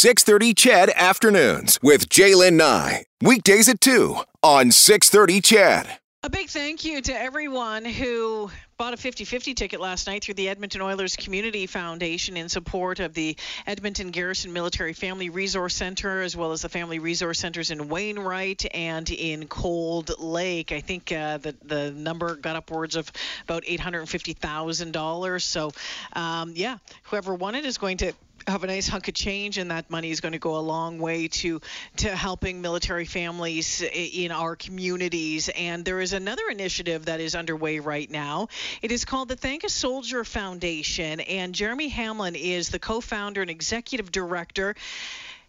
630 0.00 0.54
CHED 0.54 0.90
Afternoons 0.96 1.78
with 1.82 2.08
Jaylen 2.08 2.54
Nye. 2.54 3.04
Weekdays 3.20 3.68
at 3.68 3.82
2 3.82 4.16
on 4.42 4.70
630 4.70 5.42
CHED. 5.42 5.98
A 6.22 6.30
big 6.30 6.48
thank 6.48 6.86
you 6.86 7.02
to 7.02 7.12
everyone 7.12 7.84
who 7.84 8.50
bought 8.78 8.94
a 8.94 8.96
50-50 8.96 9.54
ticket 9.54 9.78
last 9.78 10.06
night 10.06 10.24
through 10.24 10.32
the 10.34 10.48
Edmonton 10.48 10.80
Oilers 10.80 11.16
Community 11.16 11.66
Foundation 11.66 12.38
in 12.38 12.48
support 12.48 12.98
of 12.98 13.12
the 13.12 13.36
Edmonton 13.66 14.10
Garrison 14.10 14.54
Military 14.54 14.94
Family 14.94 15.28
Resource 15.28 15.74
Center 15.74 16.22
as 16.22 16.34
well 16.34 16.52
as 16.52 16.62
the 16.62 16.70
Family 16.70 16.98
Resource 16.98 17.38
Centers 17.38 17.70
in 17.70 17.90
Wainwright 17.90 18.64
and 18.74 19.10
in 19.10 19.48
Cold 19.48 20.12
Lake. 20.18 20.72
I 20.72 20.80
think 20.80 21.12
uh, 21.12 21.36
the 21.36 21.54
the 21.62 21.90
number 21.90 22.36
got 22.36 22.56
upwards 22.56 22.96
of 22.96 23.12
about 23.44 23.64
$850,000. 23.64 25.42
So 25.42 25.72
um, 26.14 26.54
yeah, 26.56 26.78
whoever 27.02 27.34
won 27.34 27.54
it 27.54 27.66
is 27.66 27.76
going 27.76 27.98
to 27.98 28.14
have 28.46 28.64
a 28.64 28.66
nice 28.66 28.88
hunk 28.88 29.08
of 29.08 29.14
change, 29.14 29.58
and 29.58 29.70
that 29.70 29.90
money 29.90 30.10
is 30.10 30.20
going 30.20 30.32
to 30.32 30.38
go 30.38 30.56
a 30.56 30.60
long 30.60 30.98
way 30.98 31.28
to 31.28 31.60
to 31.98 32.14
helping 32.14 32.60
military 32.60 33.04
families 33.04 33.82
in 33.82 34.32
our 34.32 34.56
communities. 34.56 35.48
And 35.48 35.84
there 35.84 36.00
is 36.00 36.12
another 36.12 36.48
initiative 36.50 37.06
that 37.06 37.20
is 37.20 37.34
underway 37.34 37.78
right 37.78 38.10
now. 38.10 38.48
It 38.82 38.92
is 38.92 39.04
called 39.04 39.28
the 39.28 39.36
Thank 39.36 39.64
a 39.64 39.68
Soldier 39.68 40.24
Foundation, 40.24 41.20
and 41.20 41.54
Jeremy 41.54 41.88
Hamlin 41.88 42.34
is 42.34 42.68
the 42.68 42.78
co-founder 42.78 43.40
and 43.40 43.50
executive 43.50 44.10
director. 44.10 44.74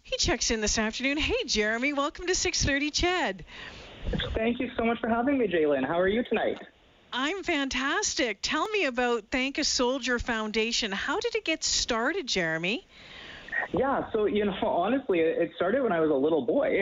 He 0.02 0.16
checks 0.16 0.50
in 0.50 0.60
this 0.60 0.78
afternoon. 0.78 1.16
Hey, 1.16 1.44
Jeremy, 1.46 1.92
welcome 1.92 2.26
to 2.26 2.34
6:30 2.34 2.90
CHED. 2.92 3.44
Thank 4.34 4.58
you 4.58 4.70
so 4.76 4.84
much 4.84 4.98
for 5.00 5.08
having 5.08 5.38
me, 5.38 5.46
Jaylen. 5.46 5.86
How 5.86 5.98
are 5.98 6.08
you 6.08 6.24
tonight? 6.24 6.58
I'm 7.12 7.42
fantastic. 7.42 8.38
Tell 8.40 8.66
me 8.70 8.86
about 8.86 9.24
Thank 9.30 9.58
a 9.58 9.64
Soldier 9.64 10.18
Foundation. 10.18 10.92
How 10.92 11.20
did 11.20 11.34
it 11.34 11.44
get 11.44 11.62
started, 11.62 12.26
Jeremy? 12.26 12.86
Yeah, 13.74 14.10
so 14.12 14.24
you 14.24 14.46
know, 14.46 14.54
honestly, 14.62 15.20
it 15.20 15.50
started 15.56 15.82
when 15.82 15.92
I 15.92 16.00
was 16.00 16.10
a 16.10 16.14
little 16.14 16.46
boy. 16.46 16.78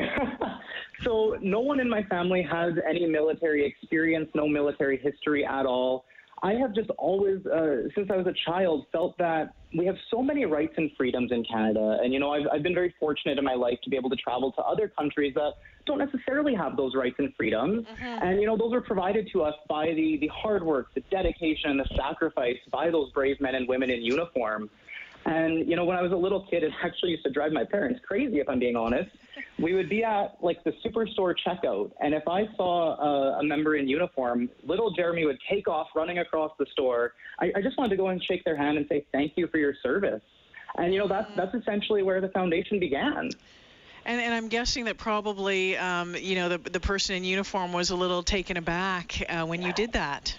so 1.05 1.37
no 1.41 1.59
one 1.59 1.81
in 1.81 1.91
my 1.91 2.05
family 2.05 2.47
has 2.49 2.75
any 2.89 3.07
military 3.07 3.67
experience, 3.67 4.29
no 4.35 4.47
military 4.47 4.99
history 4.99 5.45
at 5.45 5.67
all. 5.67 6.05
I 6.43 6.55
have 6.55 6.75
just 6.75 6.91
always, 6.91 7.45
uh, 7.47 7.89
since 7.95 8.09
I 8.11 8.17
was 8.17 8.27
a 8.27 8.35
child, 8.51 8.87
felt 8.93 9.19
that 9.19 9.55
we 9.77 9.85
have 9.87 9.97
so 10.11 10.23
many 10.23 10.47
rights 10.47 10.73
and 10.77 10.91
freedoms 10.97 11.31
in 11.33 11.45
Canada. 11.45 11.99
And, 12.03 12.13
you 12.13 12.19
know, 12.19 12.31
I've, 12.31 12.47
I've 12.53 12.63
been 12.63 12.75
very 12.75 12.95
fortunate 12.99 13.39
in 13.39 13.45
my 13.45 13.55
life 13.55 13.79
to 13.85 13.91
be 13.91 13.97
able 13.97 14.11
to 14.11 14.17
travel 14.17 14.51
to 14.53 14.63
other 14.63 14.89
countries 14.89 15.35
that 15.35 15.53
don't 15.87 15.99
necessarily 15.99 16.55
have 16.55 16.77
those 16.77 16.95
rights 16.95 17.17
and 17.19 17.33
freedoms. 17.37 17.87
Mm-hmm. 17.87 18.25
And, 18.25 18.41
you 18.41 18.47
know, 18.47 18.57
those 18.57 18.73
are 18.73 18.81
provided 18.81 19.29
to 19.33 19.43
us 19.43 19.55
by 19.69 19.87
the, 19.93 20.19
the 20.21 20.29
hard 20.29 20.63
work, 20.63 20.89
the 20.95 21.03
dedication, 21.11 21.71
and 21.71 21.81
the 21.81 21.89
sacrifice 21.95 22.59
by 22.73 22.91
those 22.91 23.13
brave 23.13 23.41
men 23.41 23.55
and 23.55 23.69
women 23.69 23.91
in 23.91 24.03
uniform. 24.03 24.71
And, 25.27 25.69
you 25.69 25.77
know, 25.77 25.85
when 25.85 25.97
I 25.97 26.03
was 26.03 26.13
a 26.13 26.17
little 26.17 26.47
kid, 26.51 26.63
it 26.63 26.73
actually 26.83 27.11
used 27.11 27.25
to 27.25 27.31
drive 27.31 27.53
my 27.53 27.65
parents 27.65 28.01
crazy, 28.07 28.41
if 28.41 28.49
I'm 28.49 28.59
being 28.59 28.77
honest. 28.77 29.11
We 29.59 29.75
would 29.75 29.91
be 29.91 30.03
at 30.03 30.37
like 30.41 30.63
the 30.65 30.73
superstore 30.85 31.35
checkout, 31.47 31.93
and 32.01 32.15
if 32.15 32.27
I 32.27 32.47
saw 32.57 32.97
a, 32.97 33.41
a 33.41 33.43
member 33.43 33.77
in 33.77 33.89
uniform, 33.89 34.49
little 34.65 34.91
Jeremy 34.91 35.27
would 35.27 35.39
take 35.49 35.69
off 35.69 35.89
running 35.95 36.19
across 36.19 36.53
the 36.59 36.67
store. 36.73 37.13
I, 37.39 37.53
I 37.57 37.63
just 37.63 37.77
wanted 37.77 37.91
to 37.91 37.97
go 37.97 38.09
and 38.09 38.23
shake 38.25 38.45
their 38.45 38.57
hand 38.57 38.79
and 38.79 38.87
say 38.89 39.05
thank 39.13 39.33
you 39.37 39.47
for 39.49 39.59
your 39.59 39.75
service. 39.83 40.23
And, 40.77 40.93
you 40.93 41.01
know, 41.01 41.09
that's, 41.09 41.29
that's 41.37 41.55
essentially 41.55 42.03
where 42.03 42.21
the 42.21 42.29
foundation 42.29 42.79
began. 42.79 43.31
And, 44.07 44.21
and, 44.21 44.33
I'm 44.33 44.49
guessing 44.49 44.87
that 44.87 44.97
probably, 44.97 45.77
um, 45.77 46.17
you 46.17 46.35
know, 46.35 46.49
the, 46.49 46.59
the 46.59 46.81
person 46.81 47.17
in 47.17 47.25
uniform 47.25 47.73
was 47.73 47.91
a 47.91 47.97
little 47.97 48.23
taken 48.23 48.57
aback 48.57 49.23
uh, 49.29 49.45
when 49.45 49.61
you 49.61 49.73
did 49.75 49.93
that. 49.93 50.37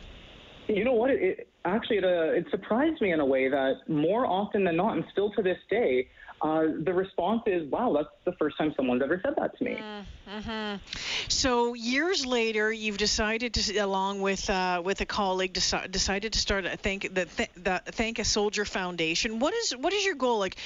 You 0.67 0.83
know 0.83 0.93
what? 0.93 1.11
It, 1.11 1.21
it 1.21 1.50
actually 1.65 1.97
it, 1.97 2.03
uh, 2.03 2.37
it 2.37 2.45
surprised 2.49 3.01
me 3.01 3.11
in 3.11 3.19
a 3.19 3.25
way 3.25 3.49
that 3.49 3.87
more 3.87 4.25
often 4.25 4.63
than 4.63 4.77
not, 4.77 4.95
and 4.95 5.05
still 5.11 5.31
to 5.31 5.41
this 5.41 5.57
day, 5.69 6.07
uh, 6.41 6.63
the 6.83 6.93
response 6.93 7.43
is, 7.45 7.69
"Wow, 7.69 7.93
that's 7.93 8.09
the 8.25 8.31
first 8.39 8.57
time 8.57 8.73
someone's 8.75 9.03
ever 9.03 9.21
said 9.23 9.35
that 9.37 9.55
to 9.57 9.63
me." 9.63 9.77
Mm-hmm. 10.27 10.77
So 11.27 11.75
years 11.75 12.25
later, 12.25 12.71
you've 12.71 12.97
decided 12.97 13.53
to, 13.53 13.77
along 13.77 14.21
with 14.21 14.49
uh, 14.49 14.81
with 14.83 15.01
a 15.01 15.05
colleague, 15.05 15.53
deci- 15.53 15.91
decided 15.91 16.33
to 16.33 16.39
start 16.39 16.65
a 16.65 16.77
thank 16.77 17.13
the, 17.13 17.25
th- 17.25 17.51
the 17.55 17.81
Thank 17.85 18.17
a 18.17 18.23
Soldier 18.23 18.65
Foundation. 18.65 19.39
What 19.39 19.53
is 19.53 19.77
what 19.77 19.93
is 19.93 20.03
your 20.03 20.15
goal? 20.15 20.39
Like, 20.39 20.57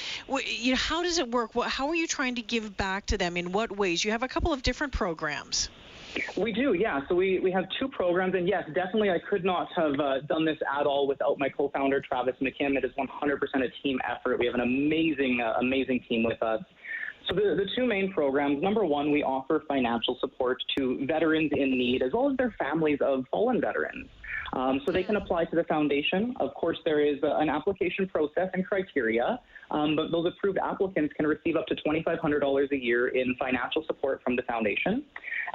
you 0.46 0.72
know, 0.72 0.78
how 0.78 1.04
does 1.04 1.18
it 1.18 1.30
work? 1.30 1.56
What, 1.56 1.70
how 1.70 1.90
are 1.90 1.96
you 1.96 2.08
trying 2.08 2.36
to 2.36 2.42
give 2.42 2.78
back 2.78 3.08
to 3.08 3.18
them? 3.18 3.36
In 3.36 3.52
what 3.52 3.76
ways? 3.76 4.06
You 4.06 4.12
have 4.12 4.24
a 4.24 4.30
couple 4.30 4.54
of 4.54 4.64
different 4.64 4.94
programs. 4.94 5.70
We 6.38 6.52
do, 6.52 6.74
yeah. 6.74 7.02
So 7.08 7.16
we, 7.16 7.40
we 7.40 7.52
have 7.52 7.66
two 7.80 7.88
programs, 7.88 8.36
and 8.36 8.48
yes, 8.48 8.64
definitely 8.74 9.10
I 9.10 9.20
could 9.30 9.44
not 9.44 9.68
have 9.76 10.00
uh, 10.00 10.22
done 10.22 10.46
this 10.46 10.58
at 10.80 10.86
all 10.86 11.08
without 11.08 11.40
my 11.40 11.50
co-founder, 11.50 12.02
Travis 12.02 12.36
McKim. 12.42 12.78
It 12.78 12.86
is 12.86 12.92
100% 12.98 13.08
a 13.56 13.82
team 13.84 14.00
effort. 14.10 14.40
We 14.40 14.46
have 14.46 14.56
an 14.56 14.62
amazing, 14.62 15.42
uh, 15.42 15.60
amazing 15.60 16.02
team 16.08 16.24
with 16.24 16.42
us. 16.42 16.62
So 17.28 17.36
the, 17.36 17.56
the 17.56 17.66
two 17.76 17.88
main 17.88 18.14
programs, 18.14 18.62
number 18.62 18.86
one, 18.86 19.12
we 19.12 19.24
offer 19.24 19.64
financial 19.68 20.18
support 20.20 20.62
to 20.78 21.06
veterans 21.06 21.52
in 21.56 21.72
need, 21.72 22.04
as 22.04 22.14
well 22.14 22.30
as 22.30 22.38
their 22.38 22.54
families 22.60 23.00
of 23.02 23.26
fallen 23.32 23.60
veterans. 23.60 24.08
Um, 24.56 24.82
so 24.86 24.92
they 24.92 25.04
can 25.04 25.18
apply 25.18 25.46
to 25.46 25.56
the 25.56 25.66
foundation. 25.66 26.34
Of 26.40 26.54
course, 26.54 26.78
there 26.86 27.02
is 27.02 27.22
a, 27.24 27.36
an 27.38 27.50
application 27.50 28.08
process 28.08 28.50
and 28.54 28.66
criteria, 28.66 29.40
um, 29.70 29.98
but 29.98 30.12
those 30.12 30.26
approved 30.26 30.58
applicants 30.58 31.14
can 31.18 31.28
receive 31.28 31.58
up 31.58 31.68
to 31.68 31.76
$2,500 31.76 32.72
a 32.72 32.78
year 32.78 33.10
in 33.10 33.36
financial 33.38 33.84
support 33.86 34.22
from 34.24 34.38
the 34.38 34.44
foundation. 34.44 35.04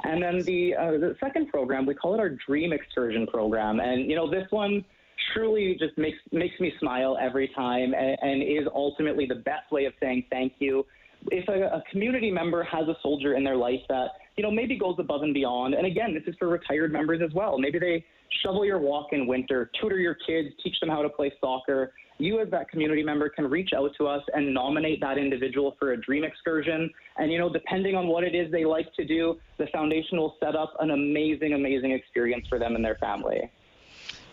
And 0.03 0.21
then 0.21 0.41
the, 0.43 0.75
uh, 0.75 0.91
the 0.91 1.15
second 1.19 1.49
program, 1.49 1.85
we 1.87 1.95
call 1.95 2.13
it 2.13 2.19
our 2.19 2.29
Dream 2.29 2.73
Excursion 2.73 3.25
program. 3.25 3.79
And, 3.79 4.09
you 4.09 4.15
know, 4.15 4.29
this 4.29 4.45
one 4.51 4.85
truly 5.33 5.77
just 5.79 5.97
makes, 5.97 6.17
makes 6.31 6.59
me 6.59 6.71
smile 6.79 7.17
every 7.19 7.49
time 7.55 7.93
and, 7.93 8.17
and 8.21 8.43
is 8.43 8.67
ultimately 8.73 9.25
the 9.25 9.35
best 9.35 9.71
way 9.71 9.85
of 9.85 9.93
saying 9.99 10.25
thank 10.29 10.53
you. 10.59 10.85
If 11.27 11.47
a, 11.47 11.77
a 11.77 11.83
community 11.91 12.31
member 12.31 12.63
has 12.63 12.87
a 12.87 12.95
soldier 13.01 13.35
in 13.35 13.43
their 13.43 13.55
life 13.55 13.81
that, 13.89 14.07
you 14.37 14.43
know, 14.43 14.51
maybe 14.51 14.77
goes 14.77 14.95
above 14.97 15.21
and 15.21 15.33
beyond, 15.33 15.73
and 15.73 15.85
again, 15.85 16.13
this 16.13 16.23
is 16.25 16.35
for 16.39 16.47
retired 16.47 16.91
members 16.91 17.21
as 17.23 17.33
well. 17.33 17.57
Maybe 17.57 17.79
they 17.79 18.05
shovel 18.43 18.65
your 18.65 18.79
walk 18.79 19.07
in 19.11 19.27
winter, 19.27 19.69
tutor 19.79 19.97
your 19.97 20.15
kids, 20.15 20.49
teach 20.63 20.79
them 20.79 20.89
how 20.89 21.01
to 21.01 21.09
play 21.09 21.31
soccer, 21.39 21.93
you 22.21 22.39
as 22.39 22.49
that 22.51 22.69
community 22.69 23.03
member 23.03 23.29
can 23.29 23.49
reach 23.49 23.71
out 23.75 23.91
to 23.97 24.07
us 24.07 24.21
and 24.33 24.53
nominate 24.53 25.01
that 25.01 25.17
individual 25.17 25.75
for 25.79 25.93
a 25.93 26.01
dream 26.01 26.23
excursion. 26.23 26.89
And, 27.17 27.31
you 27.31 27.39
know, 27.39 27.51
depending 27.51 27.95
on 27.95 28.07
what 28.07 28.23
it 28.23 28.35
is 28.35 28.51
they 28.51 28.63
like 28.63 28.93
to 28.95 29.05
do, 29.05 29.39
the 29.57 29.65
foundation 29.73 30.17
will 30.17 30.35
set 30.39 30.55
up 30.55 30.73
an 30.79 30.91
amazing, 30.91 31.53
amazing 31.53 31.91
experience 31.91 32.45
for 32.47 32.59
them 32.59 32.75
and 32.75 32.85
their 32.85 32.95
family. 32.95 33.51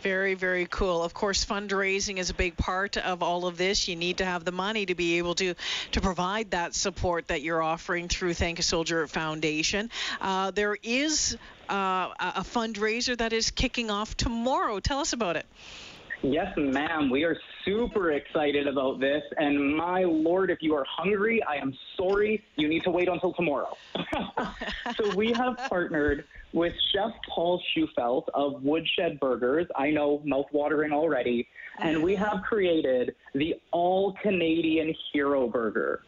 Very, 0.02 0.34
very 0.34 0.66
cool. 0.66 1.02
Of 1.02 1.12
course, 1.12 1.44
fundraising 1.44 2.18
is 2.18 2.30
a 2.30 2.34
big 2.34 2.56
part 2.56 2.96
of 2.96 3.22
all 3.22 3.46
of 3.46 3.56
this. 3.56 3.88
You 3.88 3.96
need 3.96 4.18
to 4.18 4.24
have 4.24 4.44
the 4.44 4.52
money 4.52 4.86
to 4.86 4.94
be 4.94 5.18
able 5.18 5.34
to 5.36 5.54
to 5.92 6.00
provide 6.00 6.52
that 6.52 6.74
support 6.74 7.28
that 7.28 7.42
you're 7.42 7.62
offering 7.62 8.08
through 8.08 8.34
Thank 8.34 8.60
a 8.60 8.62
Soldier 8.62 9.06
Foundation. 9.08 9.90
Uh, 10.20 10.52
there 10.52 10.76
is 10.82 11.36
uh, 11.68 12.10
a 12.20 12.44
fundraiser 12.44 13.16
that 13.18 13.32
is 13.32 13.50
kicking 13.50 13.90
off 13.90 14.16
tomorrow. 14.16 14.78
Tell 14.78 15.00
us 15.00 15.12
about 15.12 15.36
it. 15.36 15.46
Yes, 16.22 16.52
ma'am. 16.56 17.10
We 17.10 17.22
are 17.22 17.36
super 17.64 18.12
excited 18.12 18.66
about 18.66 18.98
this. 18.98 19.22
And 19.36 19.76
my 19.76 20.02
lord, 20.02 20.50
if 20.50 20.58
you 20.60 20.74
are 20.74 20.84
hungry, 20.88 21.40
I 21.44 21.56
am 21.56 21.72
sorry. 21.96 22.42
You 22.56 22.68
need 22.68 22.82
to 22.84 22.90
wait 22.90 23.08
until 23.08 23.32
tomorrow. 23.34 23.76
so 24.96 25.14
we 25.14 25.32
have 25.34 25.56
partnered 25.68 26.24
with 26.52 26.72
Chef 26.92 27.12
Paul 27.32 27.62
Shufelt 27.76 28.24
of 28.34 28.62
Woodshed 28.64 29.20
Burgers. 29.20 29.66
I 29.76 29.90
know, 29.90 30.20
mouth-watering 30.24 30.92
already. 30.92 31.46
And 31.78 32.02
we 32.02 32.16
have 32.16 32.42
created 32.42 33.14
the 33.34 33.54
all 33.70 34.14
Canadian 34.20 34.92
Hero 35.12 35.46
Burger. 35.46 36.02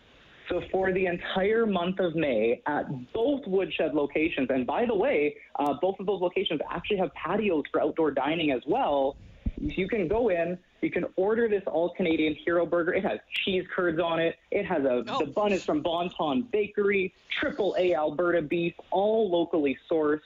So 0.48 0.60
for 0.72 0.92
the 0.92 1.06
entire 1.06 1.66
month 1.66 2.00
of 2.00 2.16
May 2.16 2.60
at 2.66 3.12
both 3.12 3.46
Woodshed 3.46 3.94
locations, 3.94 4.48
and 4.50 4.66
by 4.66 4.84
the 4.84 4.94
way, 4.96 5.36
uh, 5.60 5.74
both 5.80 6.00
of 6.00 6.06
those 6.06 6.20
locations 6.20 6.60
actually 6.68 6.96
have 6.96 7.10
patios 7.14 7.62
for 7.70 7.80
outdoor 7.80 8.10
dining 8.10 8.50
as 8.50 8.62
well 8.66 9.16
you 9.60 9.86
can 9.86 10.08
go 10.08 10.30
in, 10.30 10.58
you 10.80 10.90
can 10.90 11.04
order 11.16 11.48
this 11.48 11.62
all 11.66 11.90
Canadian 11.90 12.34
hero 12.34 12.64
burger. 12.64 12.94
It 12.94 13.04
has 13.04 13.18
cheese 13.44 13.64
curds 13.74 14.00
on 14.00 14.18
it. 14.18 14.36
It 14.50 14.64
has 14.64 14.84
a 14.84 15.04
oh. 15.06 15.18
the 15.20 15.26
bun 15.26 15.52
is 15.52 15.64
from 15.64 15.82
Bon 15.82 16.08
Ton 16.10 16.48
Bakery, 16.50 17.12
triple 17.38 17.76
A 17.78 17.94
Alberta 17.94 18.42
beef, 18.42 18.74
all 18.90 19.30
locally 19.30 19.76
sourced. 19.90 20.20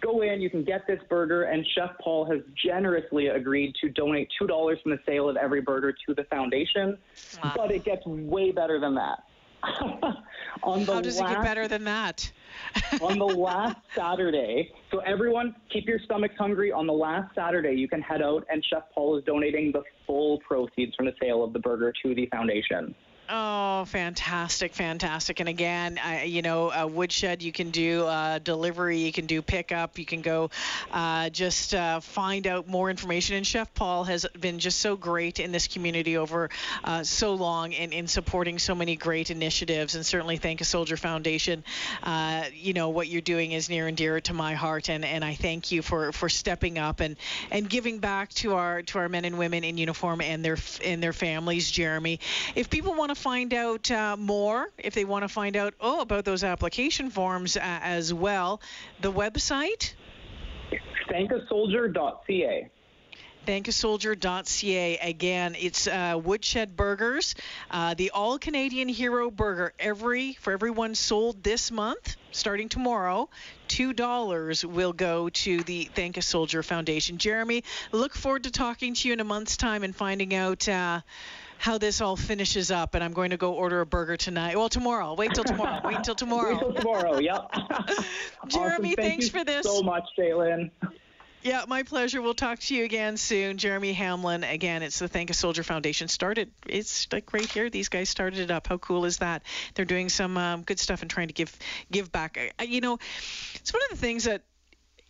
Go 0.00 0.22
in, 0.22 0.40
you 0.40 0.48
can 0.48 0.62
get 0.62 0.86
this 0.86 1.00
burger, 1.08 1.44
and 1.44 1.66
Chef 1.74 1.90
Paul 2.00 2.24
has 2.26 2.40
generously 2.54 3.26
agreed 3.26 3.74
to 3.80 3.88
donate 3.88 4.28
two 4.38 4.46
dollars 4.46 4.78
from 4.80 4.92
the 4.92 5.00
sale 5.04 5.28
of 5.28 5.36
every 5.36 5.60
burger 5.60 5.92
to 6.06 6.14
the 6.14 6.22
foundation. 6.24 6.96
Wow. 7.42 7.52
But 7.56 7.72
it 7.72 7.84
gets 7.84 8.06
way 8.06 8.52
better 8.52 8.78
than 8.78 8.94
that. 8.94 9.24
on 10.62 10.84
the 10.84 10.94
How 10.94 11.00
does 11.00 11.20
last, 11.20 11.32
it 11.32 11.34
get 11.34 11.42
better 11.42 11.68
than 11.68 11.84
that? 11.84 12.30
on 13.00 13.18
the 13.18 13.24
last 13.24 13.76
Saturday, 13.94 14.72
so 14.90 14.98
everyone 15.00 15.54
keep 15.72 15.86
your 15.86 15.98
stomachs 16.00 16.34
hungry. 16.38 16.72
On 16.72 16.86
the 16.86 16.92
last 16.92 17.34
Saturday, 17.34 17.74
you 17.74 17.88
can 17.88 18.00
head 18.00 18.22
out, 18.22 18.46
and 18.50 18.64
Chef 18.64 18.82
Paul 18.94 19.16
is 19.16 19.24
donating 19.24 19.72
the 19.72 19.82
full 20.06 20.38
proceeds 20.40 20.94
from 20.94 21.06
the 21.06 21.14
sale 21.20 21.44
of 21.44 21.52
the 21.52 21.58
burger 21.58 21.92
to 22.02 22.14
the 22.14 22.26
foundation. 22.26 22.94
Oh, 23.30 23.84
fantastic, 23.84 24.72
fantastic. 24.74 25.40
And 25.40 25.50
again, 25.50 25.98
uh, 25.98 26.22
you 26.24 26.40
know, 26.40 26.70
uh, 26.72 26.86
Woodshed, 26.86 27.42
you 27.42 27.52
can 27.52 27.70
do 27.70 28.06
uh, 28.06 28.38
delivery, 28.38 29.00
you 29.00 29.12
can 29.12 29.26
do 29.26 29.42
pickup, 29.42 29.98
you 29.98 30.06
can 30.06 30.22
go 30.22 30.48
uh, 30.90 31.28
just 31.28 31.74
uh, 31.74 32.00
find 32.00 32.46
out 32.46 32.68
more 32.68 32.88
information. 32.88 33.36
And 33.36 33.46
Chef 33.46 33.74
Paul 33.74 34.04
has 34.04 34.24
been 34.40 34.58
just 34.58 34.80
so 34.80 34.96
great 34.96 35.40
in 35.40 35.52
this 35.52 35.68
community 35.68 36.16
over 36.16 36.48
uh, 36.84 37.02
so 37.02 37.34
long 37.34 37.74
and 37.74 37.92
in 37.92 38.06
supporting 38.06 38.58
so 38.58 38.74
many 38.74 38.96
great 38.96 39.30
initiatives. 39.30 39.94
And 39.94 40.06
certainly 40.06 40.38
thank 40.38 40.62
a 40.62 40.64
Soldier 40.64 40.96
Foundation. 40.96 41.64
you 42.54 42.72
know, 42.72 42.88
what 42.88 43.08
you're 43.08 43.20
doing 43.20 43.52
is 43.52 43.68
near 43.68 43.88
and 43.88 43.96
dear 43.96 44.22
to 44.22 44.32
my 44.32 44.54
heart. 44.54 44.88
And, 44.88 45.04
and 45.04 45.22
I 45.22 45.34
thank 45.34 45.70
you 45.70 45.82
for, 45.82 46.12
for 46.12 46.30
stepping 46.30 46.78
up 46.78 47.00
and, 47.00 47.16
and 47.50 47.68
giving 47.68 47.98
back 47.98 48.30
to 48.30 48.54
our 48.54 48.80
to 48.84 48.98
our 48.98 49.10
men 49.10 49.26
and 49.26 49.38
women 49.38 49.64
in 49.64 49.76
uniform 49.76 50.22
and 50.22 50.42
their 50.42 50.56
and 50.82 51.02
their 51.02 51.12
families, 51.12 51.70
Jeremy. 51.70 52.20
If 52.54 52.70
people 52.70 52.94
want 52.94 53.10
to 53.10 53.17
find 53.18 53.52
out 53.52 53.90
uh, 53.90 54.16
more, 54.16 54.68
if 54.78 54.94
they 54.94 55.04
want 55.04 55.24
to 55.24 55.28
find 55.28 55.56
out 55.56 55.74
oh 55.80 56.00
about 56.00 56.24
those 56.24 56.44
application 56.44 57.10
forms 57.10 57.56
uh, 57.56 57.60
as 57.62 58.14
well, 58.14 58.60
the 59.00 59.12
website 59.12 59.94
thankasoldier.ca 61.10 62.70
thankasoldier.ca. 63.48 64.98
Again, 64.98 65.56
it's 65.58 65.86
uh, 65.86 66.20
Woodshed 66.22 66.76
Burgers, 66.76 67.34
uh, 67.70 67.94
the 67.94 68.10
All 68.10 68.38
Canadian 68.38 68.90
Hero 68.90 69.30
Burger. 69.30 69.72
Every 69.78 70.34
for 70.34 70.52
everyone 70.52 70.94
sold 70.94 71.42
this 71.42 71.70
month, 71.70 72.16
starting 72.30 72.68
tomorrow, 72.68 73.30
two 73.66 73.94
dollars 73.94 74.66
will 74.66 74.92
go 74.92 75.30
to 75.30 75.62
the 75.62 75.84
Thank 75.94 76.18
a 76.18 76.22
Soldier 76.22 76.62
Foundation. 76.62 77.16
Jeremy, 77.16 77.64
look 77.90 78.14
forward 78.14 78.44
to 78.44 78.50
talking 78.50 78.92
to 78.92 79.08
you 79.08 79.14
in 79.14 79.20
a 79.20 79.24
month's 79.24 79.56
time 79.56 79.82
and 79.82 79.96
finding 79.96 80.34
out. 80.34 80.68
Uh, 80.68 81.00
how 81.58 81.78
this 81.78 82.00
all 82.00 82.16
finishes 82.16 82.70
up, 82.70 82.94
and 82.94 83.02
I'm 83.02 83.12
going 83.12 83.30
to 83.30 83.36
go 83.36 83.52
order 83.52 83.80
a 83.80 83.86
burger 83.86 84.16
tonight. 84.16 84.56
Well, 84.56 84.68
tomorrow. 84.68 85.14
Wait 85.14 85.34
till 85.34 85.44
tomorrow. 85.44 85.80
Wait 85.84 86.04
till 86.04 86.14
tomorrow. 86.14 86.52
Wait 86.52 86.60
till 86.60 86.72
tomorrow. 86.72 87.18
Yep. 87.18 87.52
Jeremy, 88.48 88.72
awesome. 88.72 88.82
Thank 88.82 88.96
thanks 88.96 89.28
for 89.28 89.44
this. 89.44 89.64
So 89.64 89.82
much, 89.82 90.04
Jalen. 90.18 90.70
Yeah, 91.42 91.64
my 91.68 91.84
pleasure. 91.84 92.20
We'll 92.20 92.34
talk 92.34 92.58
to 92.60 92.74
you 92.74 92.84
again 92.84 93.16
soon. 93.16 93.58
Jeremy 93.58 93.92
Hamlin, 93.92 94.42
again, 94.42 94.82
it's 94.82 94.98
the 94.98 95.08
Thank 95.08 95.30
a 95.30 95.34
Soldier 95.34 95.62
Foundation. 95.62 96.08
Started, 96.08 96.50
it's 96.66 97.06
like 97.12 97.32
right 97.32 97.50
here. 97.50 97.70
These 97.70 97.88
guys 97.88 98.08
started 98.08 98.40
it 98.40 98.50
up. 98.50 98.66
How 98.66 98.78
cool 98.78 99.04
is 99.04 99.18
that? 99.18 99.42
They're 99.74 99.84
doing 99.84 100.08
some 100.08 100.36
um, 100.36 100.62
good 100.62 100.80
stuff 100.80 101.02
and 101.02 101.10
trying 101.10 101.28
to 101.28 101.34
give 101.34 101.56
give 101.92 102.10
back. 102.10 102.38
I, 102.58 102.64
you 102.64 102.80
know, 102.80 102.98
it's 103.54 103.72
one 103.72 103.82
of 103.84 103.90
the 103.90 103.96
things 103.96 104.24
that 104.24 104.42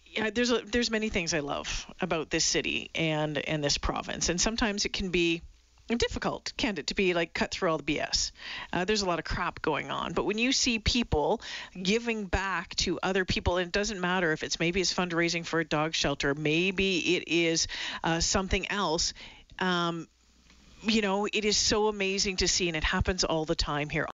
yeah, 0.07 0.31
there's 0.31 0.51
a, 0.51 0.59
there's 0.59 0.91
many 0.91 1.09
things 1.09 1.33
I 1.33 1.41
love 1.41 1.87
about 2.01 2.31
this 2.31 2.45
city 2.45 2.91
and 2.95 3.39
and 3.39 3.65
this 3.65 3.79
province, 3.79 4.29
and 4.29 4.41
sometimes 4.41 4.85
it 4.85 4.93
can 4.93 5.11
be 5.11 5.43
difficult, 5.97 6.53
can't 6.57 6.79
it, 6.79 6.89
to 6.89 6.95
be 6.95 7.15
like 7.15 7.33
cut 7.33 7.51
through 7.51 7.71
all 7.71 7.79
the 7.79 7.85
BS. 7.85 8.33
Uh, 8.73 8.85
there's 8.85 9.03
a 9.03 9.07
lot 9.07 9.19
of 9.19 9.25
crap 9.25 9.63
going 9.63 9.91
on. 9.91 10.13
But 10.13 10.25
when 10.25 10.37
you 10.37 10.53
see 10.53 10.79
people 10.79 11.41
giving 11.81 12.27
back 12.27 12.75
to 12.77 12.99
other 13.03 13.25
people, 13.25 13.57
and 13.57 13.69
it 13.69 13.73
doesn't 13.73 14.01
matter 14.01 14.33
if 14.33 14.43
it's 14.43 14.61
maybe 14.61 14.81
it's 14.81 14.93
fundraising 14.93 15.47
for 15.47 15.61
a 15.61 15.65
dog 15.65 15.95
shelter, 15.95 16.35
maybe 16.35 17.17
it 17.17 17.25
is 17.29 17.69
uh, 18.05 18.21
something 18.21 18.71
else. 18.71 19.15
Um, 19.59 20.09
you 20.83 21.01
know, 21.01 21.27
it 21.27 21.45
is 21.45 21.57
so 21.57 21.89
amazing 21.89 22.37
to 22.37 22.49
see, 22.49 22.69
and 22.69 22.77
it 22.77 22.85
happens 22.85 23.25
all 23.25 23.45
the 23.45 23.57
time 23.57 23.89
here. 23.89 24.09